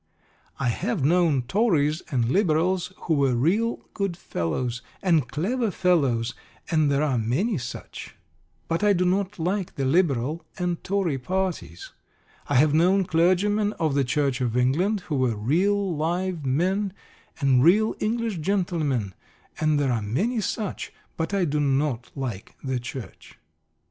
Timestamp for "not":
9.05-9.37, 21.59-22.09